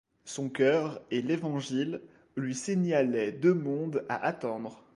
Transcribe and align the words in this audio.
Son 0.25 0.49
cœur 0.49 0.99
et 1.11 1.21
l’Évangile 1.21 2.01
lui 2.35 2.55
signalaient 2.55 3.31
deux 3.31 3.53
mondes 3.53 4.03
à 4.09 4.25
attendre. 4.25 4.83